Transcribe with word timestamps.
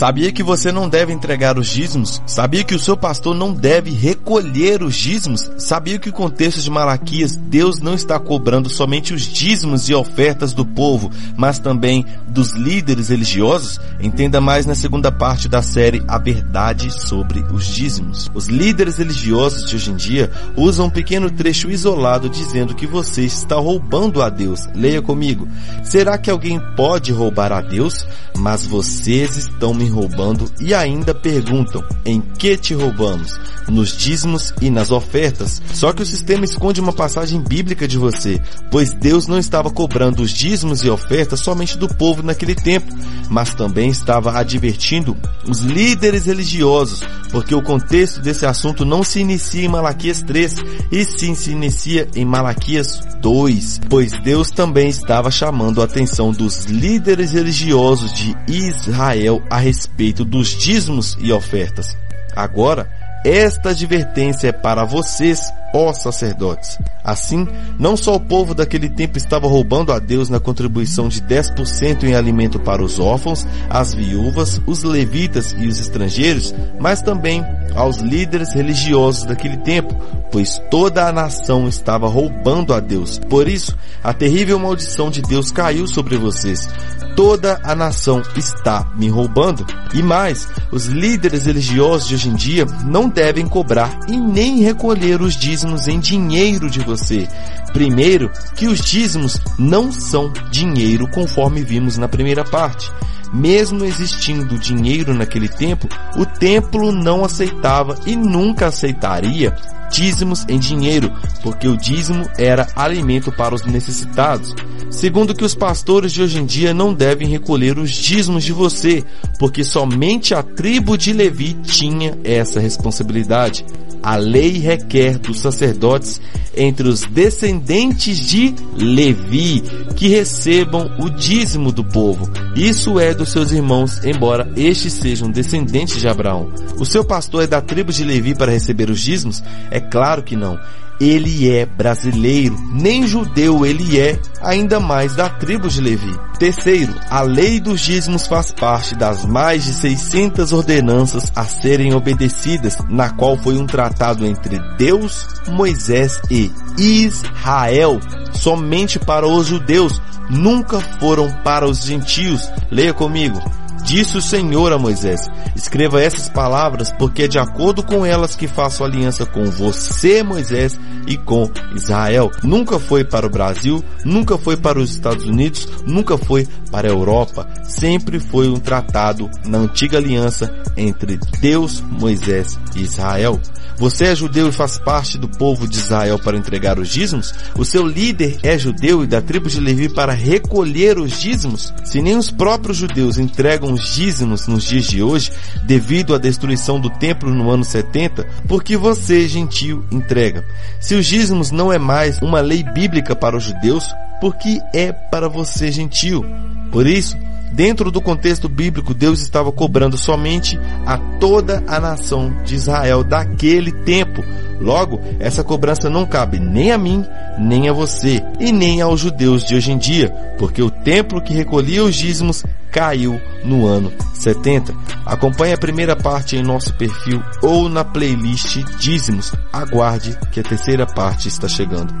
Sabia 0.00 0.32
que 0.32 0.42
você 0.42 0.72
não 0.72 0.88
deve 0.88 1.12
entregar 1.12 1.58
os 1.58 1.68
dízimos? 1.68 2.22
Sabia 2.24 2.64
que 2.64 2.74
o 2.74 2.78
seu 2.78 2.96
pastor 2.96 3.36
não 3.36 3.52
deve 3.52 3.90
recolher 3.90 4.82
os 4.82 4.96
dízimos? 4.96 5.50
Sabia 5.58 5.98
que 5.98 6.08
o 6.08 6.12
contexto 6.12 6.62
de 6.62 6.70
Malaquias, 6.70 7.36
Deus 7.36 7.80
não 7.80 7.92
está 7.92 8.18
cobrando 8.18 8.70
somente 8.70 9.12
os 9.12 9.24
dízimos 9.24 9.90
e 9.90 9.94
ofertas 9.94 10.54
do 10.54 10.64
povo, 10.64 11.10
mas 11.36 11.58
também 11.58 12.06
dos 12.28 12.54
líderes 12.54 13.10
religiosos? 13.10 13.78
Entenda 14.00 14.40
mais 14.40 14.64
na 14.64 14.74
segunda 14.74 15.12
parte 15.12 15.50
da 15.50 15.60
série 15.60 16.02
A 16.08 16.16
Verdade 16.16 16.90
sobre 16.90 17.44
os 17.52 17.66
Dízimos. 17.66 18.30
Os 18.32 18.46
líderes 18.46 18.96
religiosos 18.96 19.68
de 19.68 19.76
hoje 19.76 19.90
em 19.90 19.96
dia 19.96 20.30
usam 20.56 20.86
um 20.86 20.90
pequeno 20.90 21.30
trecho 21.30 21.70
isolado 21.70 22.30
dizendo 22.30 22.74
que 22.74 22.86
você 22.86 23.20
está 23.20 23.56
roubando 23.56 24.22
a 24.22 24.30
Deus. 24.30 24.60
Leia 24.74 25.02
comigo. 25.02 25.46
Será 25.84 26.16
que 26.16 26.30
alguém 26.30 26.58
pode 26.74 27.12
roubar 27.12 27.52
a 27.52 27.60
Deus? 27.60 28.06
Mas 28.38 28.64
vocês 28.64 29.36
estão 29.36 29.74
me 29.74 29.89
roubando 29.90 30.50
e 30.60 30.72
ainda 30.72 31.14
perguntam, 31.14 31.84
em 32.04 32.20
que 32.20 32.56
te 32.56 32.72
roubamos? 32.72 33.38
Nos 33.68 33.96
dízimos 33.96 34.54
e 34.60 34.70
nas 34.70 34.90
ofertas. 34.90 35.60
Só 35.74 35.92
que 35.92 36.02
o 36.02 36.06
sistema 36.06 36.44
esconde 36.44 36.80
uma 36.80 36.92
passagem 36.92 37.40
bíblica 37.40 37.86
de 37.86 37.98
você, 37.98 38.40
pois 38.70 38.94
Deus 38.94 39.26
não 39.26 39.38
estava 39.38 39.70
cobrando 39.70 40.22
os 40.22 40.30
dízimos 40.30 40.82
e 40.82 40.90
ofertas 40.90 41.40
somente 41.40 41.76
do 41.76 41.88
povo 41.88 42.22
naquele 42.22 42.54
tempo, 42.54 42.92
mas 43.28 43.54
também 43.54 43.90
estava 43.90 44.38
advertindo 44.38 45.16
os 45.46 45.60
líderes 45.60 46.26
religiosos, 46.26 47.02
porque 47.30 47.54
o 47.54 47.62
contexto 47.62 48.20
desse 48.20 48.46
assunto 48.46 48.84
não 48.84 49.04
se 49.04 49.20
inicia 49.20 49.64
em 49.64 49.68
Malaquias 49.68 50.22
3, 50.22 50.56
e 50.90 51.04
sim 51.04 51.34
se 51.34 51.50
inicia 51.50 52.08
em 52.14 52.24
Malaquias 52.24 53.00
2, 53.20 53.80
pois 53.88 54.12
Deus 54.22 54.50
também 54.50 54.88
estava 54.88 55.30
chamando 55.30 55.80
a 55.80 55.84
atenção 55.84 56.32
dos 56.32 56.64
líderes 56.64 57.32
religiosos 57.32 58.12
de 58.12 58.34
Israel 58.48 59.42
a 59.50 59.58
respeito 59.58 59.79
dos 60.24 60.48
dízimos 60.48 61.16
e 61.20 61.32
ofertas. 61.32 61.96
Agora, 62.34 62.88
esta 63.24 63.70
advertência 63.70 64.48
é 64.48 64.52
para 64.52 64.84
vocês, 64.84 65.52
ó 65.72 65.92
sacerdotes. 65.92 66.78
Assim, 67.02 67.46
não 67.78 67.96
só 67.96 68.14
o 68.14 68.20
povo 68.20 68.54
daquele 68.54 68.88
tempo 68.88 69.16
estava 69.16 69.48
roubando 69.48 69.92
a 69.92 69.98
Deus 69.98 70.28
na 70.28 70.38
contribuição 70.38 71.08
de 71.08 71.20
10% 71.22 72.04
em 72.04 72.14
alimento 72.14 72.58
para 72.60 72.82
os 72.82 72.98
órfãos, 72.98 73.46
as 73.68 73.94
viúvas, 73.94 74.60
os 74.66 74.82
levitas 74.82 75.54
e 75.58 75.66
os 75.66 75.78
estrangeiros, 75.78 76.54
mas 76.78 77.00
também 77.00 77.44
aos 77.74 77.98
líderes 77.98 78.52
religiosos 78.52 79.24
daquele 79.24 79.56
tempo, 79.58 79.94
pois 80.30 80.60
toda 80.70 81.08
a 81.08 81.12
nação 81.12 81.68
estava 81.68 82.08
roubando 82.08 82.74
a 82.74 82.80
Deus. 82.80 83.18
Por 83.18 83.48
isso, 83.48 83.76
a 84.02 84.12
terrível 84.12 84.58
maldição 84.58 85.10
de 85.10 85.22
Deus 85.22 85.50
caiu 85.50 85.86
sobre 85.86 86.16
vocês. 86.16 86.68
Toda 87.16 87.60
a 87.64 87.74
nação 87.74 88.22
está 88.36 88.90
me 88.96 89.08
roubando. 89.08 89.66
E 89.92 90.02
mais, 90.02 90.48
os 90.70 90.86
líderes 90.86 91.46
religiosos 91.46 92.08
de 92.08 92.14
hoje 92.14 92.28
em 92.28 92.34
dia 92.34 92.66
não 92.84 93.08
devem 93.08 93.46
cobrar 93.46 93.98
e 94.08 94.16
nem 94.16 94.60
recolher 94.60 95.20
os 95.20 95.34
dízimos 95.34 95.59
em 95.88 96.00
dinheiro 96.00 96.70
de 96.70 96.80
você. 96.80 97.28
Primeiro, 97.72 98.30
que 98.56 98.66
os 98.66 98.80
dízimos 98.80 99.40
não 99.58 99.92
são 99.92 100.32
dinheiro 100.50 101.08
conforme 101.10 101.62
vimos 101.62 101.96
na 101.96 102.08
primeira 102.08 102.44
parte. 102.44 102.90
Mesmo 103.32 103.84
existindo 103.84 104.58
dinheiro 104.58 105.14
naquele 105.14 105.48
tempo, 105.48 105.88
o 106.16 106.26
templo 106.26 106.90
não 106.90 107.24
aceitava 107.24 107.96
e 108.06 108.16
nunca 108.16 108.66
aceitaria 108.66 109.54
dízimos 109.90 110.44
em 110.48 110.58
dinheiro, 110.58 111.12
porque 111.42 111.68
o 111.68 111.76
dízimo 111.76 112.24
era 112.38 112.66
alimento 112.74 113.32
para 113.32 113.54
os 113.54 113.64
necessitados. 113.66 114.54
Segundo 114.90 115.34
que 115.34 115.44
os 115.44 115.54
pastores 115.54 116.12
de 116.12 116.22
hoje 116.22 116.38
em 116.38 116.46
dia 116.46 116.72
não 116.72 116.94
devem 116.94 117.28
recolher 117.28 117.78
os 117.78 117.90
dízimos 117.90 118.44
de 118.44 118.52
você, 118.52 119.04
porque 119.38 119.64
somente 119.64 120.34
a 120.34 120.42
tribo 120.42 120.96
de 120.96 121.12
Levi 121.12 121.54
tinha 121.54 122.16
essa 122.24 122.60
responsabilidade. 122.60 123.64
A 124.02 124.16
lei 124.16 124.58
requer 124.58 125.18
dos 125.18 125.40
sacerdotes 125.40 126.20
entre 126.56 126.88
os 126.88 127.02
descendentes 127.02 128.18
de 128.18 128.54
Levi 128.76 129.62
que 129.96 130.08
recebam 130.08 130.90
o 130.98 131.10
dízimo 131.10 131.70
do 131.70 131.84
povo. 131.84 132.30
Isso 132.56 132.98
é 132.98 133.14
dos 133.14 133.30
seus 133.30 133.52
irmãos, 133.52 134.04
embora 134.04 134.50
estes 134.56 134.94
sejam 134.94 135.30
descendentes 135.30 136.00
de 136.00 136.08
Abraão. 136.08 136.52
O 136.78 136.84
seu 136.84 137.04
pastor 137.04 137.44
é 137.44 137.46
da 137.46 137.60
tribo 137.60 137.92
de 137.92 138.04
Levi 138.04 138.34
para 138.34 138.52
receber 138.52 138.90
os 138.90 139.00
dízimos? 139.00 139.42
É 139.70 139.80
claro 139.80 140.22
que 140.22 140.36
não 140.36 140.58
ele 141.00 141.50
é 141.50 141.64
brasileiro, 141.64 142.56
nem 142.72 143.06
judeu 143.06 143.64
ele 143.64 143.98
é, 143.98 144.20
ainda 144.42 144.78
mais 144.78 145.16
da 145.16 145.30
tribo 145.30 145.68
de 145.68 145.80
Levi. 145.80 146.14
Terceiro, 146.38 146.94
a 147.08 147.22
lei 147.22 147.58
dos 147.58 147.80
dízimos 147.80 148.26
faz 148.26 148.52
parte 148.52 148.94
das 148.94 149.24
mais 149.24 149.64
de 149.64 149.72
600 149.72 150.52
ordenanças 150.52 151.32
a 151.34 151.44
serem 151.44 151.94
obedecidas, 151.94 152.76
na 152.88 153.10
qual 153.10 153.38
foi 153.38 153.56
um 153.56 153.66
tratado 153.66 154.26
entre 154.26 154.58
Deus, 154.76 155.26
Moisés 155.48 156.20
e 156.30 156.52
Israel, 156.76 157.98
somente 158.32 158.98
para 158.98 159.26
os 159.26 159.46
judeus, 159.46 160.00
nunca 160.28 160.80
foram 161.00 161.30
para 161.42 161.66
os 161.66 161.84
gentios. 161.84 162.50
Leia 162.70 162.92
comigo. 162.92 163.40
Disse 163.84 164.16
o 164.16 164.22
Senhor 164.22 164.72
a 164.72 164.78
Moisés: 164.78 165.20
Escreva 165.56 166.02
essas 166.02 166.28
palavras, 166.28 166.90
porque 166.92 167.24
é 167.24 167.28
de 167.28 167.38
acordo 167.38 167.82
com 167.82 168.04
elas 168.04 168.36
que 168.36 168.46
faço 168.46 168.84
aliança 168.84 169.26
com 169.26 169.44
você, 169.46 170.22
Moisés, 170.22 170.78
e 171.06 171.16
com 171.16 171.50
Israel. 171.74 172.30
Nunca 172.42 172.78
foi 172.78 173.04
para 173.04 173.26
o 173.26 173.30
Brasil, 173.30 173.84
nunca 174.04 174.38
foi 174.38 174.56
para 174.56 174.78
os 174.78 174.90
Estados 174.90 175.24
Unidos, 175.24 175.66
nunca 175.86 176.16
foi 176.16 176.46
para 176.70 176.88
a 176.88 176.90
Europa. 176.90 177.48
Sempre 177.64 178.20
foi 178.20 178.48
um 178.48 178.58
tratado 178.58 179.28
na 179.44 179.58
antiga 179.58 179.98
aliança 179.98 180.52
entre 180.76 181.18
Deus, 181.40 181.80
Moisés 181.80 182.58
e 182.76 182.82
Israel. 182.82 183.40
Você 183.76 184.04
é 184.04 184.14
judeu 184.14 184.48
e 184.48 184.52
faz 184.52 184.78
parte 184.78 185.16
do 185.16 185.26
povo 185.26 185.66
de 185.66 185.78
Israel 185.78 186.18
para 186.18 186.36
entregar 186.36 186.78
os 186.78 186.88
dízimos? 186.90 187.32
O 187.56 187.64
seu 187.64 187.86
líder 187.86 188.38
é 188.42 188.58
judeu 188.58 189.02
e 189.02 189.06
da 189.06 189.22
tribo 189.22 189.48
de 189.48 189.58
Levi 189.58 189.88
para 189.88 190.12
recolher 190.12 190.98
os 190.98 191.18
dízimos? 191.18 191.72
Se 191.82 192.02
nem 192.02 192.14
os 192.14 192.30
próprios 192.30 192.76
judeus 192.76 193.16
entregam 193.16 193.69
os 193.72 193.94
dízimos 193.94 194.46
nos 194.46 194.64
dias 194.64 194.86
de 194.86 195.02
hoje, 195.02 195.30
devido 195.64 196.14
à 196.14 196.18
destruição 196.18 196.80
do 196.80 196.90
templo 196.90 197.32
no 197.32 197.50
ano 197.50 197.64
70, 197.64 198.24
por 198.46 198.62
que 198.62 198.76
você, 198.76 199.28
gentio, 199.28 199.84
entrega? 199.90 200.44
Se 200.80 200.94
os 200.94 201.06
dízimos 201.06 201.50
não 201.50 201.72
é 201.72 201.78
mais 201.78 202.18
uma 202.20 202.40
lei 202.40 202.62
bíblica 202.62 203.14
para 203.14 203.36
os 203.36 203.44
judeus, 203.44 203.84
por 204.20 204.36
que 204.36 204.60
é 204.74 204.92
para 204.92 205.28
você, 205.28 205.72
gentio? 205.72 206.24
Por 206.70 206.86
isso, 206.86 207.16
Dentro 207.52 207.90
do 207.90 208.00
contexto 208.00 208.48
bíblico, 208.48 208.94
Deus 208.94 209.20
estava 209.20 209.50
cobrando 209.50 209.98
somente 209.98 210.58
a 210.86 210.96
toda 210.96 211.62
a 211.66 211.80
nação 211.80 212.32
de 212.44 212.54
Israel 212.54 213.02
daquele 213.02 213.72
tempo. 213.72 214.22
Logo, 214.60 215.00
essa 215.18 215.42
cobrança 215.42 215.90
não 215.90 216.06
cabe 216.06 216.38
nem 216.38 216.70
a 216.70 216.78
mim, 216.78 217.04
nem 217.38 217.68
a 217.68 217.72
você, 217.72 218.22
e 218.38 218.52
nem 218.52 218.80
aos 218.80 219.00
judeus 219.00 219.44
de 219.44 219.54
hoje 219.54 219.72
em 219.72 219.78
dia, 219.78 220.10
porque 220.38 220.62
o 220.62 220.70
templo 220.70 221.22
que 221.22 221.34
recolhia 221.34 221.82
os 221.82 221.94
dízimos 221.94 222.44
caiu 222.70 223.20
no 223.44 223.66
ano 223.66 223.92
70. 224.14 224.72
Acompanhe 225.04 225.54
a 225.54 225.58
primeira 225.58 225.96
parte 225.96 226.36
em 226.36 226.42
nosso 226.42 226.72
perfil 226.74 227.22
ou 227.42 227.68
na 227.68 227.84
playlist 227.84 228.58
Dízimos. 228.78 229.32
Aguarde 229.52 230.16
que 230.30 230.40
a 230.40 230.42
terceira 230.42 230.86
parte 230.86 231.28
está 231.28 231.48
chegando. 231.48 231.92